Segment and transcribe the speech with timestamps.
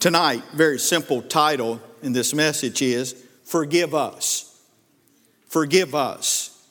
[0.00, 4.58] Tonight, very simple title in this message is Forgive Us.
[5.46, 6.66] Forgive Us.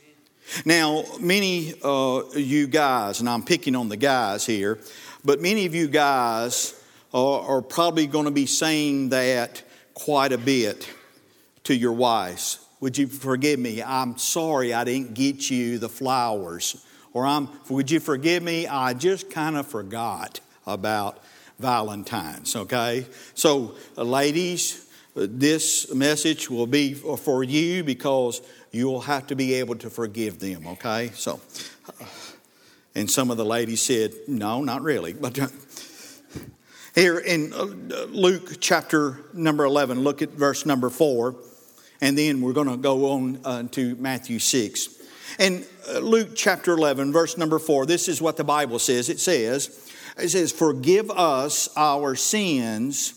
[0.65, 4.79] Now, many uh, you guys, and I'm picking on the guys here,
[5.23, 6.73] but many of you guys
[7.13, 9.61] are, are probably going to be saying that
[9.93, 10.91] quite a bit
[11.65, 12.65] to your wives.
[12.79, 13.83] Would you forgive me?
[13.83, 16.83] I'm sorry I didn't get you the flowers.
[17.13, 18.65] Or I'm, would you forgive me?
[18.65, 21.23] I just kind of forgot about
[21.59, 23.05] Valentine's, okay?
[23.35, 28.41] So, uh, ladies, uh, this message will be for you because
[28.71, 31.11] you'll have to be able to forgive them, okay?
[31.13, 31.41] So,
[31.87, 32.05] uh,
[32.95, 35.13] and some of the ladies said, no, not really.
[35.13, 35.37] But
[36.95, 41.35] here in Luke chapter number 11, look at verse number 4,
[42.01, 44.98] and then we're going to go on to Matthew 6.
[45.37, 49.09] In uh, Luke chapter 11, verse number 4, this is what the Bible says.
[49.09, 53.11] It says, it says, Forgive us our sins,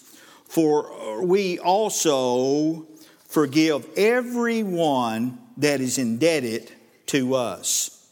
[0.45, 2.87] for uh, we also
[3.27, 6.71] forgive everyone that is indebted
[7.07, 8.07] to us.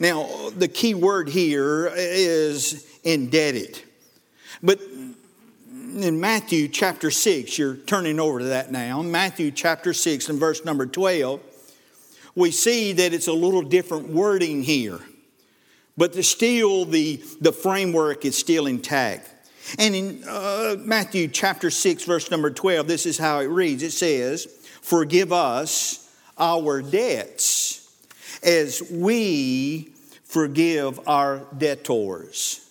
[0.00, 3.80] Now, the key word here is indebted.
[4.62, 4.80] But
[5.70, 9.02] in Matthew chapter 6, you're turning over to that now.
[9.02, 11.40] Matthew chapter 6 and verse number 12,
[12.36, 15.00] we see that it's a little different wording here
[15.96, 19.30] but the still the, the framework is still intact.
[19.78, 23.92] And in uh, Matthew chapter 6, verse number 12, this is how it reads it
[23.92, 24.46] says,
[24.82, 27.90] Forgive us our debts
[28.42, 29.92] as we
[30.24, 32.62] forgive our debtors.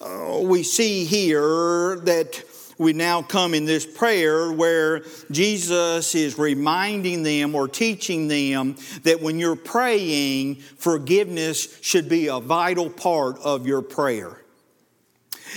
[0.00, 2.42] Uh, we see here that
[2.78, 9.20] we now come in this prayer where Jesus is reminding them or teaching them that
[9.20, 14.38] when you're praying, forgiveness should be a vital part of your prayer.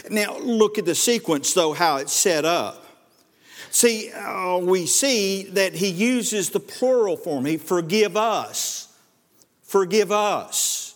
[0.09, 2.85] Now, look at the sequence, though, how it's set up.
[3.71, 7.45] See, uh, we see that he uses the plural form.
[7.45, 8.93] He forgive us.
[9.63, 10.86] Forgive us.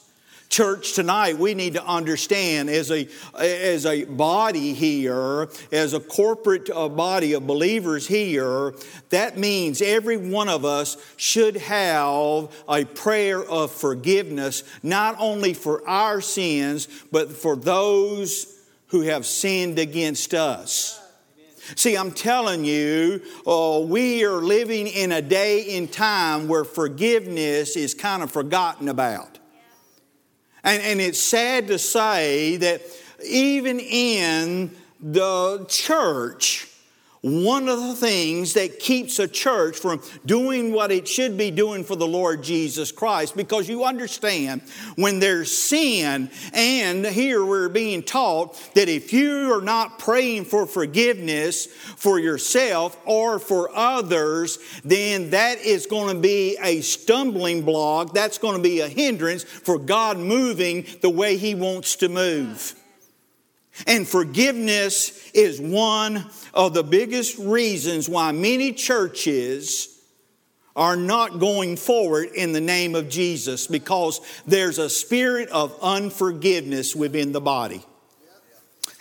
[0.51, 3.07] Church, tonight we need to understand as a,
[3.39, 8.73] as a body here, as a corporate uh, body of believers here,
[9.11, 15.87] that means every one of us should have a prayer of forgiveness, not only for
[15.87, 20.99] our sins, but for those who have sinned against us.
[21.77, 27.77] See, I'm telling you, uh, we are living in a day in time where forgiveness
[27.77, 29.37] is kind of forgotten about.
[30.63, 32.81] And, and it's sad to say that
[33.23, 36.70] even in the church,
[37.21, 41.83] one of the things that keeps a church from doing what it should be doing
[41.83, 44.63] for the Lord Jesus Christ, because you understand
[44.95, 50.65] when there's sin, and here we're being taught that if you are not praying for
[50.65, 58.13] forgiveness for yourself or for others, then that is going to be a stumbling block.
[58.13, 62.80] That's going to be a hindrance for God moving the way He wants to move.
[63.87, 69.87] And forgiveness is one of the biggest reasons why many churches
[70.75, 76.95] are not going forward in the name of Jesus because there's a spirit of unforgiveness
[76.95, 77.83] within the body.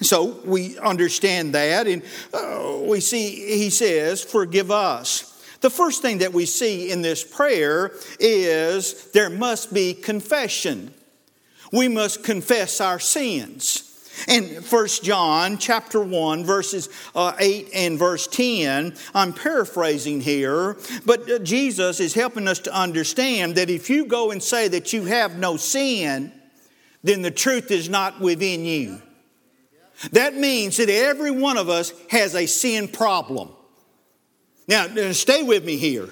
[0.03, 2.03] So we understand that, and
[2.33, 5.27] uh, we see he says, Forgive us.
[5.61, 10.95] The first thing that we see in this prayer is there must be confession.
[11.71, 13.90] We must confess our sins.
[14.29, 20.77] In 1 John chapter 1, verses uh, 8 and verse 10, I'm paraphrasing here,
[21.07, 24.93] but uh, Jesus is helping us to understand that if you go and say that
[24.93, 26.33] you have no sin,
[27.03, 29.01] then the truth is not within you.
[30.13, 33.51] That means that every one of us has a sin problem.
[34.67, 36.09] Now, stay with me here.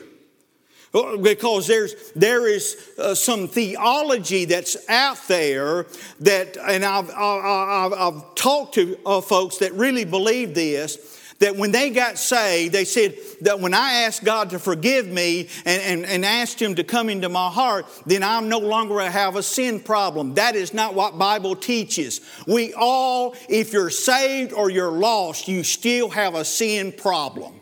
[0.93, 5.87] Because there's, there is uh, some theology that's out there
[6.21, 11.73] that, and I've, I've, I've talked to uh, folks that really believe this, that when
[11.73, 16.07] they got saved, they said that when I asked God to forgive me and, and,
[16.07, 19.81] and asked Him to come into my heart, then I'm no longer have a sin
[19.81, 20.35] problem.
[20.35, 22.21] That is not what Bible teaches.
[22.47, 27.61] We all, if you're saved or you're lost, you still have a sin problem.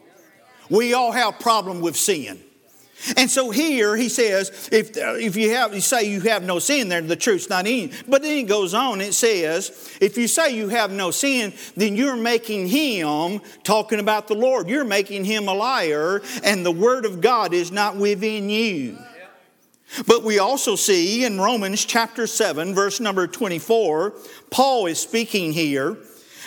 [0.71, 2.41] We all have problem with sin.
[3.17, 6.89] And so here he says, if, if you have, you say you have no sin,
[6.89, 7.97] then the truth's not in you.
[8.09, 11.97] But then he goes on, it says, if you say you have no sin, then
[11.97, 17.05] you're making him, talking about the Lord, you're making him a liar, and the word
[17.05, 18.99] of God is not within you.
[20.07, 24.15] But we also see in Romans chapter 7, verse number 24,
[24.51, 25.97] Paul is speaking here,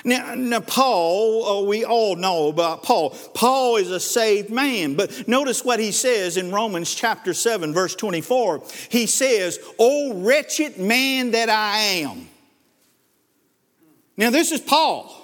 [0.04, 3.12] Now, now Paul, uh, we all know about Paul.
[3.34, 7.96] Paul is a saved man, but notice what he says in Romans chapter 7, verse
[7.96, 8.64] 24.
[8.90, 12.30] He says, Oh, wretched man that I am.
[14.18, 15.19] Now, this is Paul.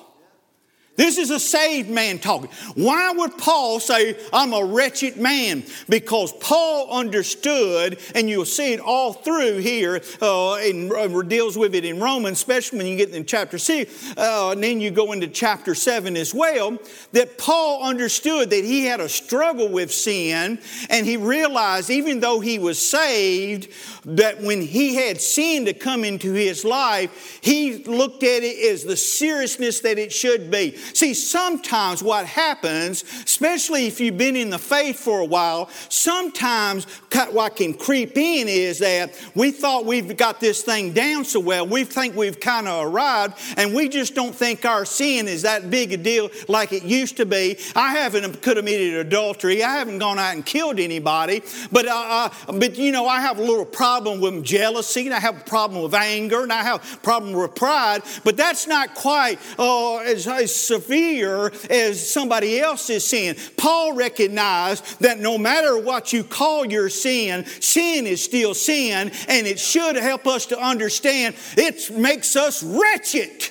[0.95, 2.49] This is a saved man talking.
[2.75, 5.63] Why would Paul say, I'm a wretched man?
[5.89, 11.75] Because Paul understood, and you'll see it all through here, uh, and uh, deals with
[11.75, 15.11] it in Romans, especially when you get in chapter 6, uh, and then you go
[15.11, 16.77] into chapter 7 as well,
[17.11, 20.59] that Paul understood that he had a struggle with sin,
[20.89, 23.67] and he realized, even though he was saved,
[24.05, 28.83] that when he had sin to come into his life, he looked at it as
[28.83, 30.77] the seriousness that it should be.
[30.93, 36.85] See, sometimes what happens, especially if you've been in the faith for a while, sometimes
[37.31, 41.65] what can creep in is that we thought we've got this thing down so well,
[41.65, 45.69] we think we've kind of arrived, and we just don't think our sin is that
[45.69, 47.57] big a deal like it used to be.
[47.75, 51.41] I haven't committed adultery, I haven't gone out and killed anybody,
[51.71, 55.19] but, uh, uh, but you know, I have a little problem with jealousy, and I
[55.19, 58.93] have a problem with anger, and I have a problem with pride, but that's not
[58.93, 63.35] quite uh, as, as severe as somebody else's sin.
[63.57, 69.47] Paul recognized that no matter what you call your sin, sin is still sin, and
[69.47, 73.49] it should help us to understand it makes us wretched.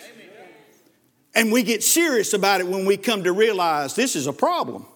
[1.34, 4.86] And we get serious about it when we come to realize this is a problem.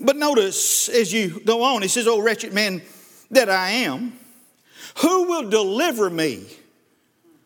[0.00, 2.82] But notice as you go on, he says, Oh, wretched man
[3.30, 4.14] that I am,
[4.98, 6.46] who will deliver me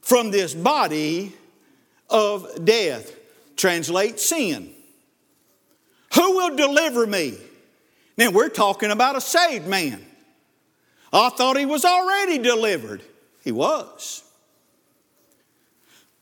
[0.00, 1.34] from this body
[2.08, 3.12] of death?
[3.56, 4.70] Translate sin.
[6.14, 7.34] Who will deliver me?
[8.16, 10.04] Now we're talking about a saved man.
[11.12, 13.02] I thought he was already delivered.
[13.42, 14.22] He was.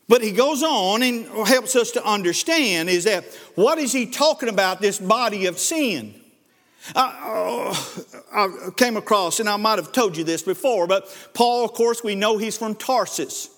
[0.07, 3.23] But he goes on and helps us to understand is that
[3.55, 6.19] what is he talking about, this body of sin?
[6.95, 7.73] I,
[8.35, 11.71] uh, I came across, and I might have told you this before, but Paul, of
[11.73, 13.49] course, we know he's from Tarsus.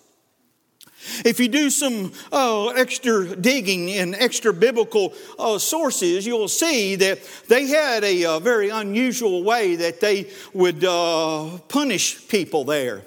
[1.23, 7.19] If you do some uh, extra digging in extra biblical uh, sources, you'll see that
[7.47, 13.03] they had a, a uh, very unusual way that they would uh, punish people there.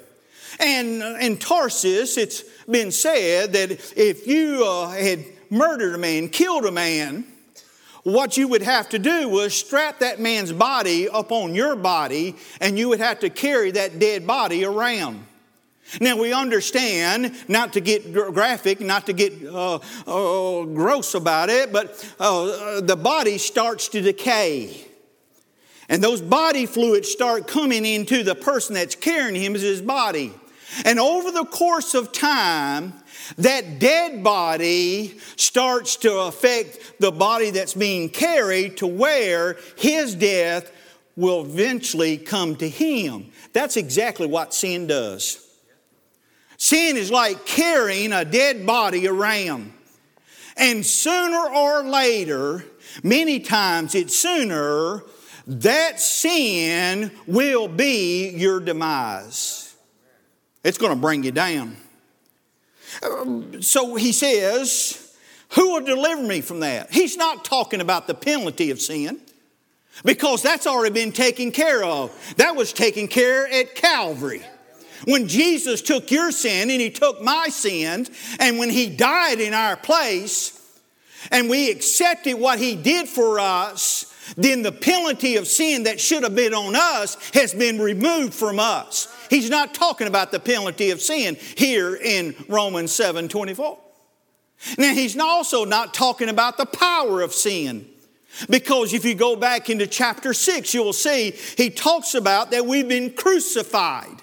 [0.59, 6.65] And in Tarsus, it's been said that if you uh, had murdered a man, killed
[6.65, 7.25] a man,
[8.03, 12.35] what you would have to do was strap that man's body up on your body,
[12.61, 15.25] and you would have to carry that dead body around.
[15.99, 21.71] Now we understand, not to get graphic, not to get uh, uh, gross about it,
[21.71, 24.85] but uh, the body starts to decay.
[25.89, 30.31] And those body fluids start coming into the person that's carrying him as his body.
[30.85, 32.93] And over the course of time,
[33.39, 40.71] that dead body starts to affect the body that's being carried to where his death
[41.15, 43.31] will eventually come to him.
[43.51, 45.48] That's exactly what sin does.
[46.59, 49.71] Sin is like carrying a dead body around.
[50.57, 52.65] And sooner or later,
[53.01, 55.03] many times it's sooner,
[55.47, 59.73] that sin will be your demise.
[60.61, 61.77] It's going to bring you down.
[63.61, 65.15] So he says,
[65.51, 66.91] Who will deliver me from that?
[66.91, 69.21] He's not talking about the penalty of sin
[70.03, 72.11] because that's already been taken care of.
[72.35, 74.43] That was taken care at Calvary.
[75.05, 79.53] When Jesus took your sin and he took my sins, and when he died in
[79.53, 80.55] our place,
[81.31, 84.05] and we accepted what he did for us,
[84.37, 88.59] then the penalty of sin that should have been on us has been removed from
[88.59, 89.07] us.
[89.29, 93.77] He's not talking about the penalty of sin here in Romans 7 24.
[94.77, 97.87] Now, he's also not talking about the power of sin.
[98.49, 102.87] Because if you go back into chapter 6, you'll see he talks about that we've
[102.87, 104.21] been crucified.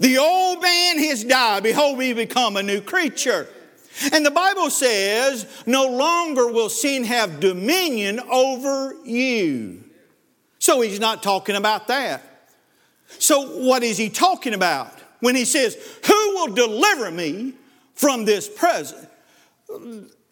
[0.00, 1.62] The old man has died.
[1.62, 3.48] Behold, we become a new creature.
[4.12, 9.84] And the Bible says, no longer will sin have dominion over you.
[10.58, 12.22] So he's not talking about that.
[13.18, 15.76] So, what is he talking about when he says,
[16.06, 17.54] Who will deliver me
[17.94, 19.08] from this present?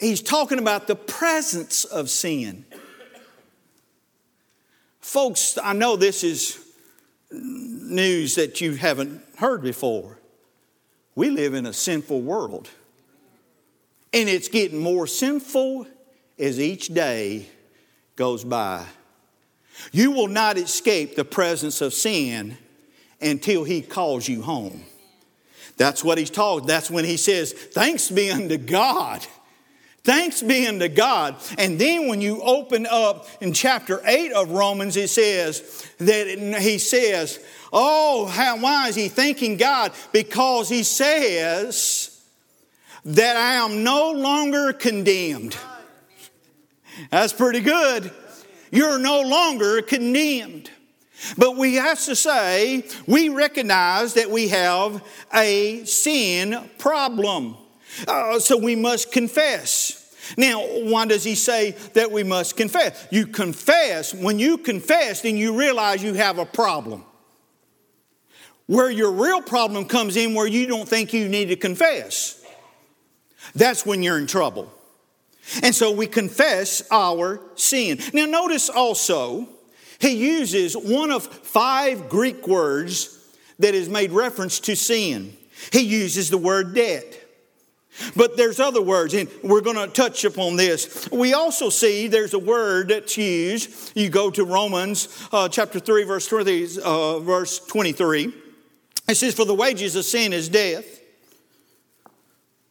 [0.01, 2.65] He's talking about the presence of sin.
[5.01, 6.59] Folks, I know this is
[7.31, 10.19] news that you haven't heard before.
[11.15, 12.69] We live in a sinful world,
[14.13, 15.87] and it's getting more sinful
[16.39, 17.47] as each day
[18.17, 18.85] goes by.
[19.93, 22.57] You will not escape the presence of sin
[23.21, 24.85] until He calls you home.
[25.77, 26.67] That's what he's taught.
[26.67, 29.27] That's when he says, Thanks be unto God.
[30.05, 31.37] Thanks be unto God.
[31.57, 36.27] And then when you open up in chapter 8 of Romans, it says that
[36.61, 37.41] he says,
[37.73, 39.93] Oh, how, why is he thanking God?
[40.13, 42.23] Because he says
[43.07, 45.57] that I am no longer condemned.
[47.11, 48.13] That's pretty good.
[48.71, 50.71] You're no longer condemned.
[51.39, 57.57] But we have to say, we recognize that we have a sin problem.
[58.07, 60.01] Uh, so we must confess.
[60.37, 63.07] Now, why does he say that we must confess?
[63.11, 67.05] You confess, when you confess, then you realize you have a problem.
[68.67, 72.43] Where your real problem comes in, where you don't think you need to confess,
[73.55, 74.73] that's when you're in trouble.
[75.63, 77.99] And so we confess our sin.
[78.15, 79.49] Now, notice also,
[79.99, 83.19] he uses one of five Greek words
[83.59, 85.37] that is made reference to sin.
[85.71, 87.24] He uses the word debt.
[88.17, 91.09] But there's other words, and we're going to touch upon this.
[91.11, 93.97] We also see there's a word that's used.
[93.97, 98.33] You go to Romans uh, chapter 3, verse 20, uh, verse 23.
[99.09, 101.01] It says, For the wages of sin is death.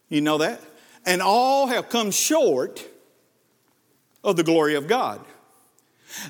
[0.09, 0.61] You know that?
[1.05, 2.85] And all have come short
[4.23, 5.21] of the glory of God.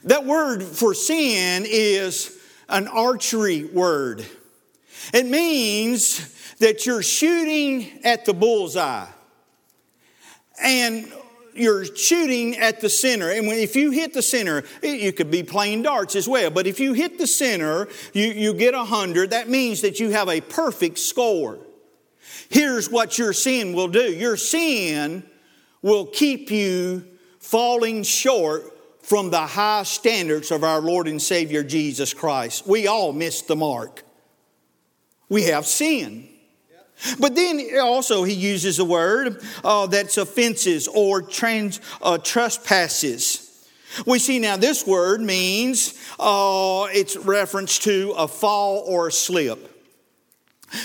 [0.04, 2.38] That word for sin is
[2.70, 4.26] an archery word.
[5.14, 9.08] It means that you're shooting at the bullseye
[10.62, 11.12] and
[11.56, 13.30] you're shooting at the center.
[13.30, 16.50] And when, if you hit the center, you could be playing darts as well.
[16.50, 19.32] But if you hit the center, you, you get a 100.
[19.32, 21.60] That means that you have a perfect score.
[22.50, 25.24] Here's what your sin will do your sin
[25.82, 27.04] will keep you
[27.40, 28.64] falling short
[29.02, 32.66] from the high standards of our Lord and Savior Jesus Christ.
[32.66, 34.04] We all miss the mark.
[35.28, 36.30] We have sin.
[37.20, 43.68] But then also he uses a word uh, that's offenses or trans, uh, trespasses.
[44.06, 49.70] We see now this word means uh, it's reference to a fall or a slip.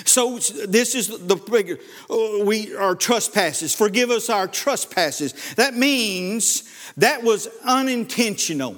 [0.04, 1.78] So this is the bigger,
[2.10, 3.74] uh, we are trespasses.
[3.74, 5.54] Forgive us our trespasses.
[5.54, 6.64] That means
[6.98, 8.76] that was unintentional.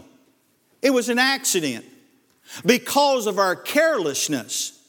[0.83, 1.85] It was an accident
[2.65, 4.80] because of our carelessness.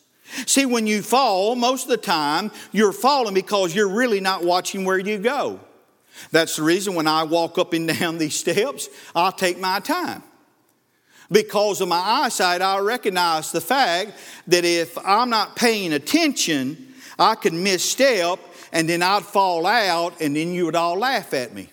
[0.45, 4.85] See, when you fall, most of the time you're falling because you're really not watching
[4.85, 5.59] where you go.
[6.31, 10.23] That's the reason when I walk up and down these steps, I'll take my time.
[11.31, 14.11] Because of my eyesight, I recognize the fact
[14.47, 18.39] that if I'm not paying attention, I could misstep
[18.73, 21.69] and then I'd fall out and then you would all laugh at me.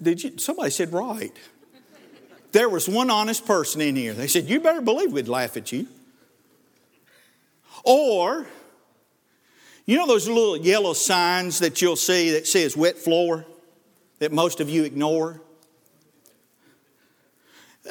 [0.00, 0.38] Did you?
[0.38, 1.32] Somebody said right.
[2.56, 4.14] There was one honest person in here.
[4.14, 5.86] They said, You better believe we'd laugh at you.
[7.84, 8.46] Or,
[9.84, 13.44] you know those little yellow signs that you'll see that says wet floor
[14.20, 15.42] that most of you ignore?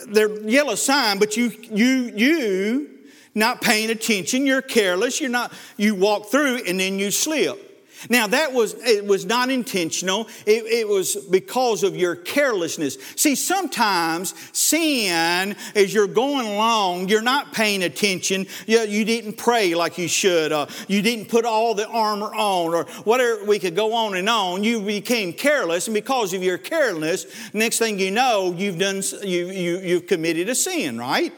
[0.07, 2.89] They're yellow sign, but you you you
[3.35, 7.64] not paying attention, you're careless, you're not you walk through and then you slip.
[8.09, 10.27] Now that was it was not intentional.
[10.45, 12.97] It, it, was because of your carelessness.
[13.15, 18.45] See, sometimes sin, as you're going along, you're not paying attention.
[18.67, 20.51] You, you didn't pray like you should.
[20.51, 23.43] Uh, you didn't put all the armor on, or whatever.
[23.45, 24.63] We could go on and on.
[24.63, 29.47] You became careless, and because of your carelessness, next thing you know, you've done you,
[29.47, 31.33] you you've committed a sin, right?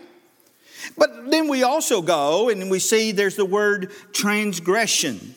[0.97, 5.35] But then we also go and we see there's the word transgression.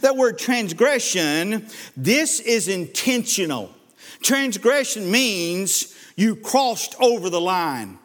[0.00, 3.74] That word transgression, this is intentional.
[4.22, 7.98] Transgression means you crossed over the line.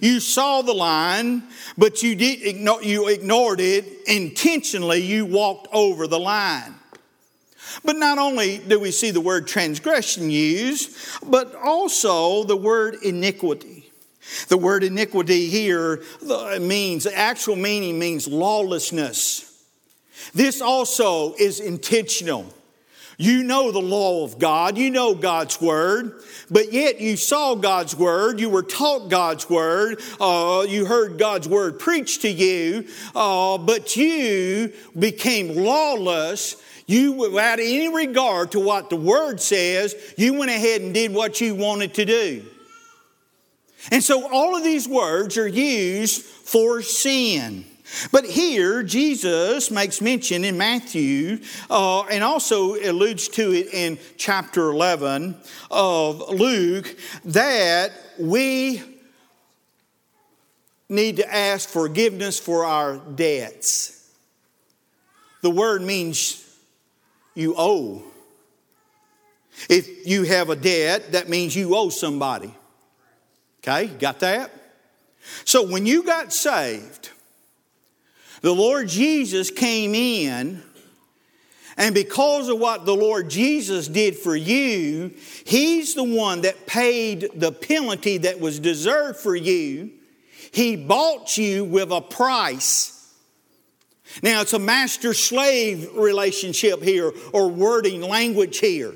[0.00, 1.42] You saw the line,
[1.76, 5.02] but you, did you ignored it intentionally.
[5.02, 6.74] You walked over the line.
[7.84, 10.96] But not only do we see the word transgression used,
[11.28, 13.90] but also the word iniquity.
[14.48, 16.02] The word iniquity here
[16.60, 19.51] means, the actual meaning means lawlessness
[20.34, 22.52] this also is intentional.
[23.18, 27.94] You know the law of God, you know God's word, but yet you saw God's
[27.94, 33.58] word, you were taught God's word, uh, you heard God's word preached to you, uh,
[33.58, 36.56] but you became lawless.
[36.86, 41.40] You, without any regard to what the word says, you went ahead and did what
[41.40, 42.44] you wanted to do.
[43.90, 47.64] And so all of these words are used for sin.
[48.10, 54.70] But here, Jesus makes mention in Matthew uh, and also alludes to it in chapter
[54.70, 55.36] 11
[55.70, 58.82] of Luke that we
[60.88, 64.10] need to ask forgiveness for our debts.
[65.42, 66.38] The word means
[67.34, 68.02] you owe.
[69.68, 72.54] If you have a debt, that means you owe somebody.
[73.60, 74.50] Okay, got that?
[75.44, 77.10] So when you got saved,
[78.42, 80.62] the Lord Jesus came in,
[81.76, 87.30] and because of what the Lord Jesus did for you, He's the one that paid
[87.34, 89.90] the penalty that was deserved for you.
[90.50, 93.14] He bought you with a price.
[94.22, 98.92] Now, it's a master slave relationship here, or wording language here.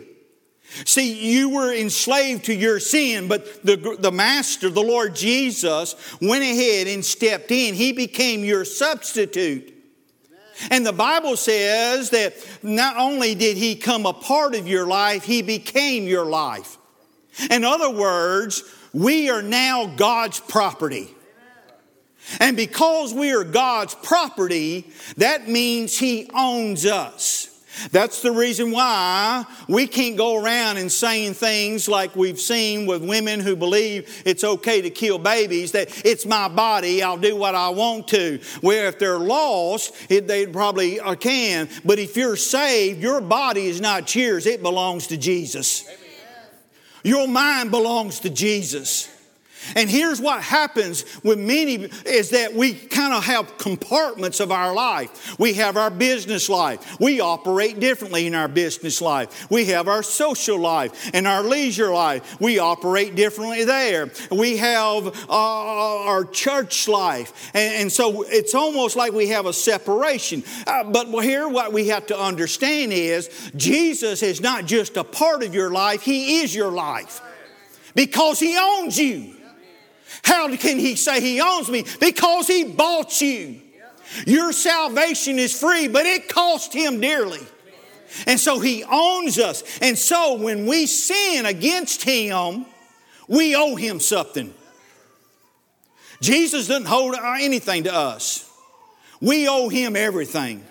[0.85, 6.42] See, you were enslaved to your sin, but the, the Master, the Lord Jesus, went
[6.42, 7.75] ahead and stepped in.
[7.75, 9.73] He became your substitute.
[10.71, 15.25] And the Bible says that not only did He come a part of your life,
[15.25, 16.76] He became your life.
[17.50, 21.11] In other words, we are now God's property.
[22.40, 27.56] And because we are God's property, that means He owns us.
[27.92, 33.02] That's the reason why we can't go around and saying things like we've seen with
[33.02, 37.54] women who believe it's okay to kill babies, that it's my body, I'll do what
[37.54, 38.40] I want to.
[38.61, 41.68] Where if they're lost, it, they probably uh, can.
[41.85, 45.88] But if you're saved, your body is not yours, it belongs to Jesus.
[47.02, 49.16] Your mind belongs to Jesus.
[49.75, 54.75] And here's what happens with many is that we kind of have compartments of our
[54.75, 55.39] life.
[55.39, 56.99] We have our business life.
[57.01, 59.51] We operate differently in our business life.
[59.51, 62.41] We have our social life and our leisure life.
[62.41, 64.11] We operate differently there.
[64.31, 67.51] We have uh, our church life.
[67.55, 70.45] And, and, so it's almost like we have a separation.
[70.67, 75.43] Uh, but here, what we have to understand is Jesus is not just a part
[75.43, 77.21] of your life, He is your life
[77.95, 79.36] because He owns you.
[80.23, 81.85] How can he say he owns me?
[82.01, 83.61] Because he bought you.
[84.27, 87.45] Your salvation is free, but it cost him dearly.
[88.27, 89.63] And so he owns us.
[89.81, 92.67] And so when we sin against him,
[93.29, 94.54] we owe him something.
[96.21, 98.50] Jesus doesn't hold anything to us.
[99.21, 100.65] We owe him everything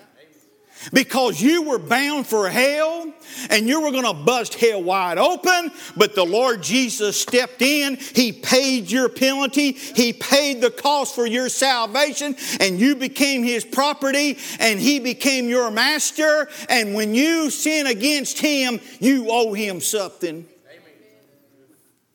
[0.93, 3.11] because you were bound for hell
[3.49, 7.97] and you were going to bust hell wide open, but the Lord Jesus stepped in.
[7.97, 9.71] He paid your penalty.
[9.73, 15.49] He paid the cost for your salvation and you became His property and He became
[15.49, 16.49] your master.
[16.69, 20.47] And when you sin against Him, you owe Him something.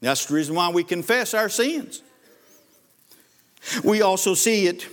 [0.00, 2.02] That's the reason why we confess our sins.
[3.84, 4.86] We also see it,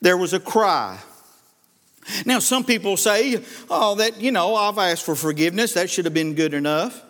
[0.00, 0.98] there was a cry
[2.26, 5.74] now, some people say, oh, that, you know, I've asked for forgiveness.
[5.74, 7.00] That should have been good enough.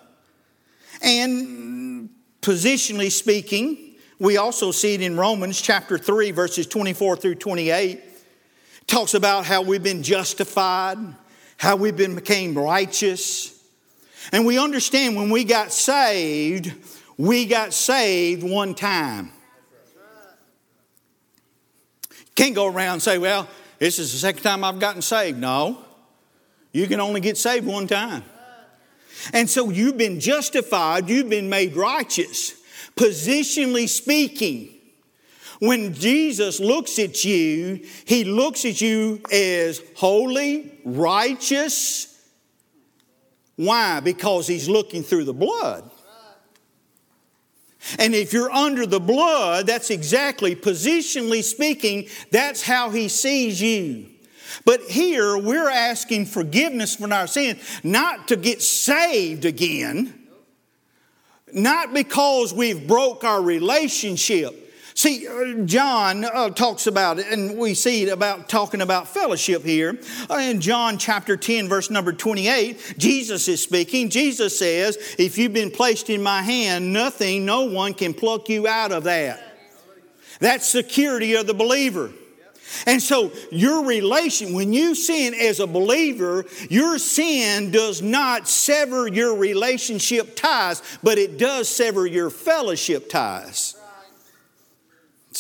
[1.01, 2.11] And
[2.43, 7.99] positionally speaking, we also see it in Romans chapter 3, verses 24 through 28.
[7.99, 10.99] It talks about how we've been justified,
[11.57, 13.59] how we've been became righteous.
[14.31, 16.73] And we understand when we got saved,
[17.17, 19.33] we got saved one time.
[22.35, 23.49] Can't go around and say, well,
[23.83, 25.41] this is the second time I've gotten saved.
[25.41, 25.77] No,
[26.71, 28.23] you can only get saved one time.
[29.33, 32.55] And so you've been justified, you've been made righteous.
[32.95, 34.69] Positionally speaking,
[35.59, 42.07] when Jesus looks at you, he looks at you as holy, righteous.
[43.57, 43.99] Why?
[43.99, 45.91] Because he's looking through the blood.
[47.99, 54.07] And if you're under the blood, that's exactly, positionally speaking, that's how he sees you.
[54.65, 60.29] But here we're asking forgiveness for our sin, not to get saved again,
[61.53, 64.62] not because we've broke our relationship,
[64.95, 69.63] See, uh, John uh, talks about it, and we see it about talking about fellowship
[69.63, 69.99] here.
[70.29, 74.11] Uh, in John chapter 10, verse number 28, Jesus is speaking.
[74.11, 78.69] Jesus says, If you've been placed in my hand, nothing, no one can pluck you
[78.69, 79.43] out of that.
[80.41, 82.11] That's security of the believer.
[82.87, 89.07] And so, your relation, when you sin as a believer, your sin does not sever
[89.07, 93.77] your relationship ties, but it does sever your fellowship ties.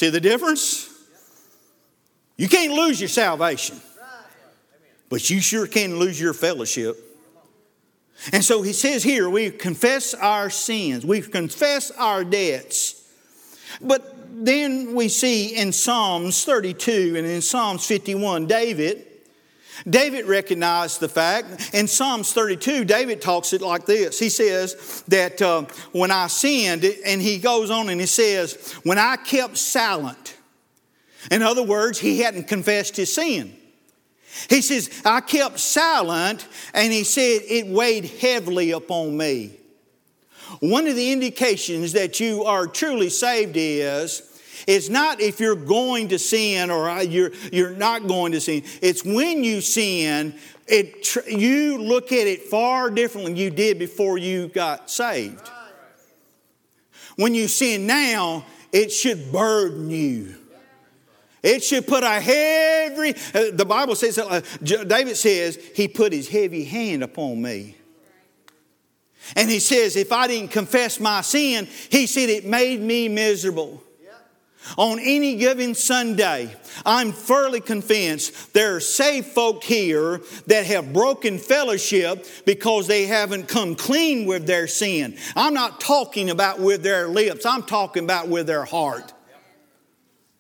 [0.02, 0.90] See the difference?
[2.36, 3.80] You can't lose your salvation,
[5.08, 6.96] but you sure can lose your fellowship.
[8.32, 13.00] And so he says here, we confess our sins, we confess our debts.
[13.80, 19.06] But then we see in Psalms 32 and in Psalms 51, David,
[19.88, 21.74] David recognized the fact.
[21.74, 24.18] In Psalms 32, David talks it like this.
[24.18, 28.98] He says that uh, when I sinned, and he goes on and he says, when
[28.98, 30.36] I kept silent,
[31.30, 33.56] In other words, he hadn't confessed his sin.
[34.48, 39.52] He says, I kept silent, and he said, it weighed heavily upon me.
[40.60, 44.31] One of the indications that you are truly saved is,
[44.66, 48.62] is not if you're going to sin or you're, you're not going to sin.
[48.80, 50.34] It's when you sin,
[50.66, 55.50] it, you look at it far differently than you did before you got saved.
[57.16, 60.36] When you sin now, it should burden you.
[61.42, 66.28] It should put a heavy, uh, the Bible says, uh, David says, he put his
[66.28, 67.76] heavy hand upon me.
[69.34, 73.82] And he says, if I didn't confess my sin, he said, it made me miserable.
[74.78, 76.54] On any given Sunday,
[76.86, 83.48] I'm fairly convinced there are saved folk here that have broken fellowship because they haven't
[83.48, 85.16] come clean with their sin.
[85.36, 89.12] I'm not talking about with their lips, I'm talking about with their heart.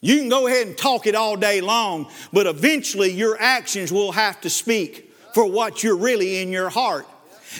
[0.00, 4.12] You can go ahead and talk it all day long, but eventually your actions will
[4.12, 7.06] have to speak for what you're really in your heart.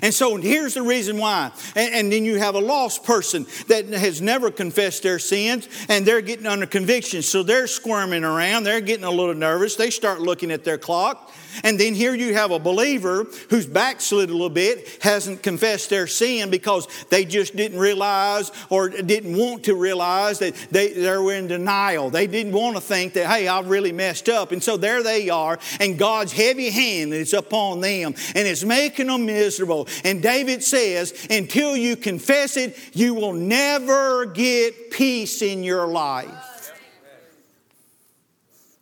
[0.01, 1.51] And so here's the reason why.
[1.77, 6.07] And, and, then you have a lost person that has never confessed their sins and
[6.07, 7.23] they're getting under conviction.
[7.23, 9.77] So they're squirming around, they're getting a little nervous.
[9.77, 11.33] They start looking at their clock.
[11.65, 16.07] And then here you have a believer who's backslid a little bit, hasn't confessed their
[16.07, 21.33] sin because they just didn't realize or didn't want to realize that they, they were
[21.33, 22.11] in denial.
[22.11, 24.53] They didn't want to think that, hey, I've really messed up.
[24.53, 29.09] And so there they are, and God's heavy hand is upon them and it's making
[29.09, 29.89] them miserable.
[30.05, 36.29] And David says, until you confess it, you will never get peace in your life.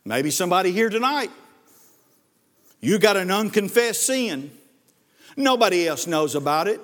[0.03, 1.29] Maybe somebody here tonight
[2.81, 4.51] you got an unconfessed sin.
[5.37, 6.81] Nobody else knows about it.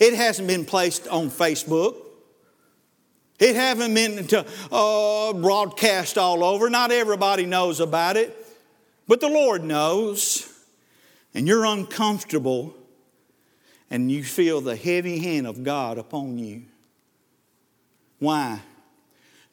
[0.00, 1.96] It hasn't been placed on Facebook.
[3.38, 6.70] It hasn't been to, uh, broadcast all over.
[6.70, 8.34] Not everybody knows about it,
[9.08, 10.48] but the Lord knows.
[11.34, 12.74] And you're uncomfortable
[13.90, 16.62] and you feel the heavy hand of God upon you.
[18.18, 18.60] Why?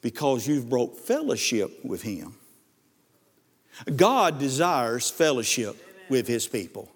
[0.00, 2.36] Because you've broke fellowship with Him.
[3.96, 5.76] God desires fellowship
[6.08, 6.90] with his people.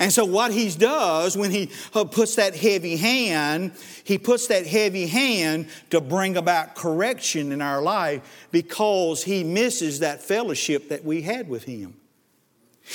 [0.00, 3.72] And so, what he does when he uh, puts that heavy hand,
[4.04, 9.98] he puts that heavy hand to bring about correction in our life because he misses
[9.98, 11.96] that fellowship that we had with him.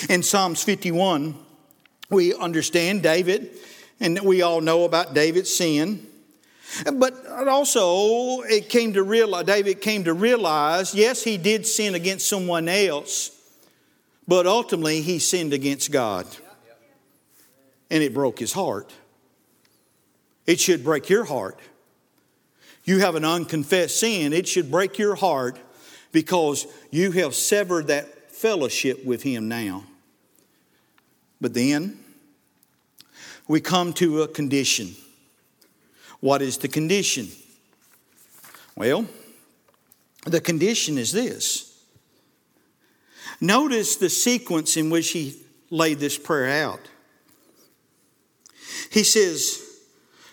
[0.09, 1.35] In Psalms 51,
[2.09, 3.51] we understand David,
[3.99, 6.07] and we all know about David's sin.
[6.93, 12.27] But also, it came to realize, David came to realize, yes, he did sin against
[12.27, 13.31] someone else,
[14.27, 16.25] but ultimately he sinned against God.
[17.91, 18.91] And it broke his heart.
[20.47, 21.59] It should break your heart.
[22.85, 25.57] You have an unconfessed sin, it should break your heart
[26.11, 29.83] because you have severed that fellowship with him now.
[31.39, 31.99] But then
[33.47, 34.95] we come to a condition.
[36.23, 37.27] What is the condition?
[38.77, 39.05] Well,
[40.25, 41.83] the condition is this.
[43.41, 45.35] Notice the sequence in which he
[45.69, 46.79] laid this prayer out.
[48.89, 49.61] He says,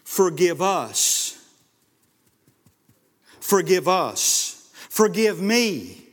[0.04, 1.36] Forgive us.
[3.40, 4.70] Forgive us.
[4.90, 6.04] Forgive me.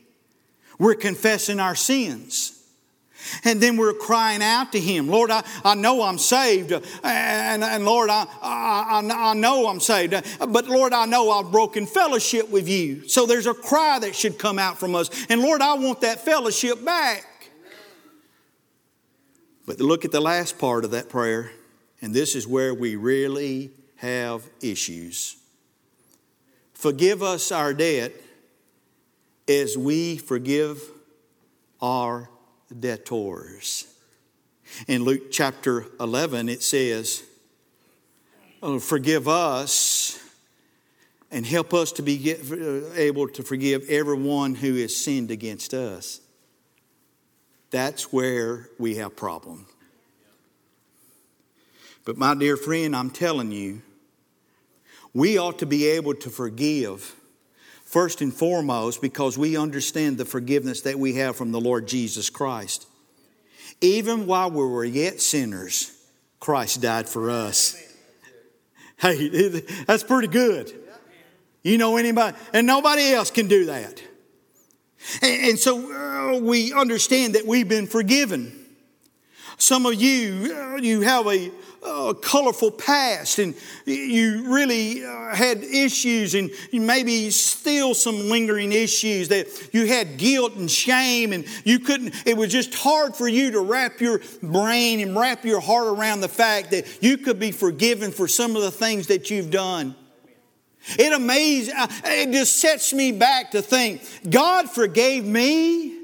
[0.79, 2.56] We're confessing our sins.
[3.43, 6.71] And then we're crying out to Him, Lord, I, I know I'm saved.
[6.71, 10.13] And, and Lord, I, I, I know I'm saved.
[10.39, 13.07] But Lord, I know I've broken fellowship with you.
[13.07, 15.09] So there's a cry that should come out from us.
[15.29, 17.25] And Lord, I want that fellowship back.
[19.65, 21.51] But look at the last part of that prayer.
[22.01, 25.35] And this is where we really have issues.
[26.73, 28.13] Forgive us our debt
[29.47, 30.81] as we forgive
[31.81, 32.29] our
[32.77, 33.85] debtors.
[34.87, 37.23] In Luke chapter 11, it says,
[38.61, 40.19] oh, Forgive us
[41.31, 46.21] and help us to be uh, able to forgive everyone who has sinned against us.
[47.69, 49.67] That's where we have problems.
[52.05, 53.81] But, my dear friend, I'm telling you,
[55.13, 57.13] we ought to be able to forgive
[57.87, 62.29] First and foremost, because we understand the forgiveness that we have from the Lord Jesus
[62.29, 62.85] Christ.
[63.79, 65.97] Even while we were yet sinners,
[66.41, 67.81] Christ died for us.
[68.97, 69.29] Hey,
[69.87, 70.73] that's pretty good.
[71.63, 74.03] You know anybody, and nobody else can do that.
[75.21, 75.77] And, so
[76.35, 78.65] uh, we understand that we've been forgiven.
[79.57, 81.51] Some of you, uh, you have a,
[81.83, 89.29] a colorful past and you really uh, had issues and maybe still some lingering issues
[89.29, 93.51] that you had guilt and shame and you couldn't, it was just hard for you
[93.51, 97.51] to wrap your brain and wrap your heart around the fact that you could be
[97.51, 99.95] forgiven for some of the things that you've done.
[100.97, 105.95] It amazes, uh, it just sets me back to think God forgave me.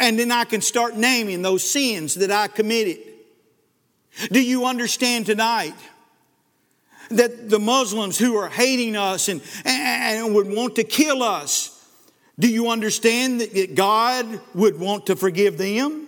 [0.00, 3.05] And then I can start naming those sins that I committed.
[4.30, 5.74] Do you understand tonight
[7.10, 11.72] that the Muslims who are hating us and, and would want to kill us,
[12.38, 16.06] do you understand that God would want to forgive them?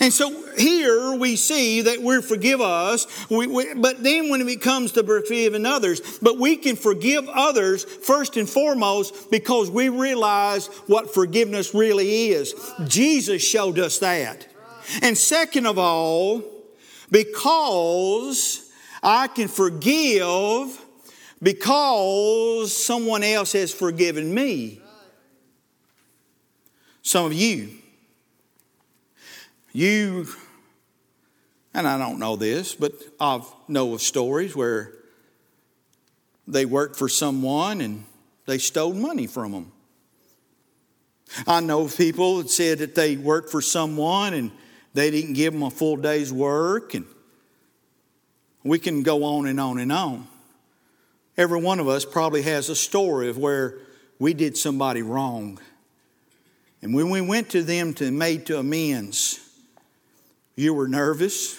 [0.00, 4.60] And so here we see that we're forgive us, we, we, but then when it
[4.60, 10.68] comes to forgiving others, but we can forgive others first and foremost because we realize
[10.86, 12.54] what forgiveness really is.
[12.86, 14.46] Jesus showed us that.
[15.00, 16.42] And second of all,
[17.10, 18.70] because
[19.02, 20.78] I can forgive
[21.42, 24.80] because someone else has forgiven me.
[27.02, 27.70] Some of you,
[29.72, 30.28] you,
[31.74, 34.92] and I don't know this, but I know of stories where
[36.46, 38.04] they worked for someone and
[38.46, 39.72] they stole money from them.
[41.46, 44.52] I know people that said that they worked for someone and
[44.94, 47.06] they didn't give them a full day's work, and
[48.62, 50.26] we can go on and on and on.
[51.36, 53.78] Every one of us probably has a story of where
[54.18, 55.58] we did somebody wrong.
[56.82, 59.40] And when we went to them to made to amends,
[60.56, 61.58] you were nervous.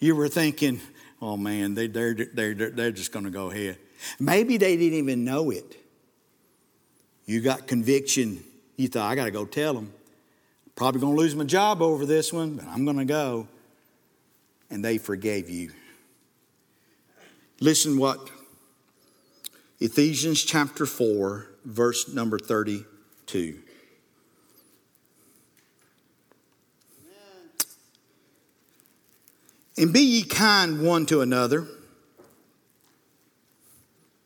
[0.00, 0.80] You were thinking,
[1.20, 3.78] oh man, they, they're, they're, they're just going to go ahead.
[4.18, 5.76] Maybe they didn't even know it.
[7.24, 8.42] You got conviction.
[8.76, 9.92] You thought, I got to go tell them.
[10.82, 13.46] Probably going to lose my job over this one, but I'm going to go.
[14.68, 15.70] And they forgave you.
[17.60, 18.18] Listen what
[19.78, 23.60] Ephesians chapter 4, verse number 32.
[29.78, 31.68] And be ye kind one to another.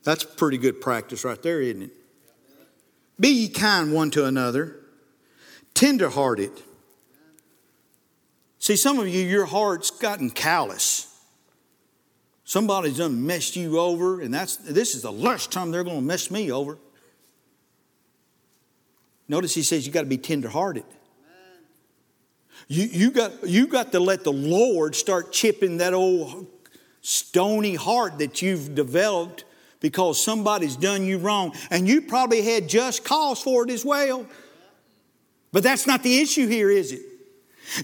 [0.05, 1.93] That's pretty good practice right there, isn't it?
[3.21, 4.86] Be ye kind one to another
[5.77, 6.51] tenderhearted.
[8.59, 11.07] See, some of you, your heart's gotten callous.
[12.43, 16.03] Somebody's done messed you over, and that's this is the last time they're going to
[16.03, 16.79] mess me over.
[19.29, 20.85] Notice he says you got to be tenderhearted.
[22.69, 26.47] You, you, got, you got to let the Lord start chipping that old
[27.01, 29.45] stony heart that you've developed
[29.81, 31.55] because somebody's done you wrong.
[31.71, 34.27] And you probably had just cause for it as well.
[35.57, 37.01] But that's not the issue here, is it?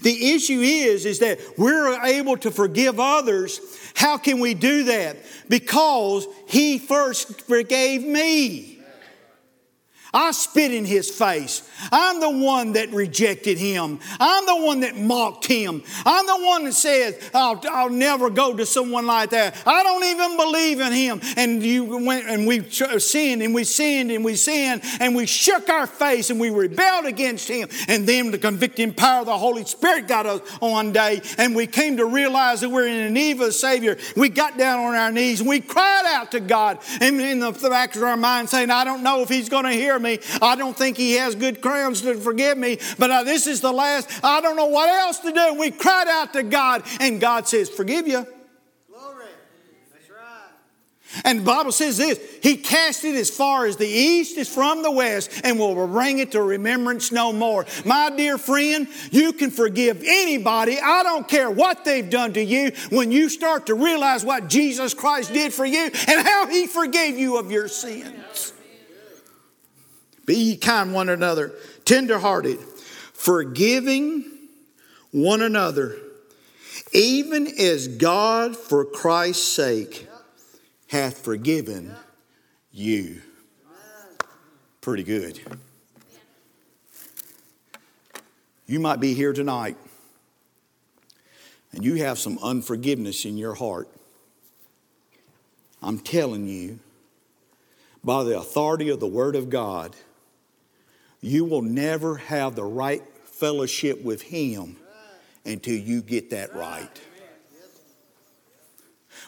[0.03, 3.59] The issue is, is that we're able to forgive others.
[3.95, 5.17] How can we do that?
[5.49, 8.72] Because He first forgave me.
[10.13, 11.67] I spit in his face.
[11.91, 13.99] I'm the one that rejected him.
[14.19, 15.81] I'm the one that mocked him.
[16.05, 19.57] I'm the one that says, I'll, I'll never go to someone like that.
[19.65, 21.19] I don't even believe in him.
[21.35, 25.67] And you went and we sinned and we sinned and we sinned and we shook
[25.67, 27.67] our face and we rebelled against him.
[27.87, 31.65] And then the convicting power of the Holy Spirit got us one day and we
[31.65, 33.97] came to realize that we're in need of a Savior.
[34.15, 37.51] We got down on our knees and we cried out to God and in the
[37.51, 40.02] back of our mind saying, I don't know if he's going to hear me.
[40.41, 43.71] I don't think He has good grounds to forgive me, but uh, this is the
[43.71, 44.09] last.
[44.23, 45.55] I don't know what else to do.
[45.59, 48.25] We cried out to God, and God says, Forgive you.
[48.89, 49.25] Glory.
[49.91, 51.21] That's right.
[51.23, 54.83] And the Bible says this He cast it as far as the east is from
[54.83, 57.65] the west and will bring it to remembrance no more.
[57.85, 60.79] My dear friend, you can forgive anybody.
[60.79, 64.93] I don't care what they've done to you when you start to realize what Jesus
[64.93, 68.52] Christ did for you and how He forgave you of your sins.
[70.25, 71.53] Be ye kind one another,
[71.85, 72.59] tenderhearted,
[73.13, 74.25] forgiving
[75.11, 75.97] one another,
[76.93, 80.07] even as God for Christ's sake
[80.87, 81.93] hath forgiven
[82.71, 83.21] you.
[84.81, 85.39] Pretty good.
[88.65, 89.77] You might be here tonight
[91.73, 93.89] and you have some unforgiveness in your heart.
[95.81, 96.79] I'm telling you,
[98.03, 99.95] by the authority of the Word of God,
[101.23, 104.75] you will never have the right fellowship with Him
[105.45, 107.01] until you get that right.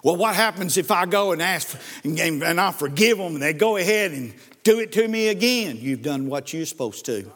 [0.03, 3.77] Well, what happens if I go and ask and I forgive them and they go
[3.77, 5.77] ahead and do it to me again?
[5.79, 7.31] You've done what you're supposed to.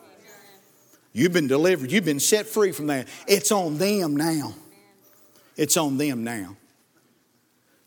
[1.14, 1.92] You've been delivered.
[1.92, 3.08] You've been set free from that.
[3.28, 4.54] It's on them now.
[5.58, 6.56] It's on them now.